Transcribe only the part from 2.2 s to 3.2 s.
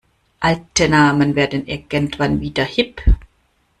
wieder hip.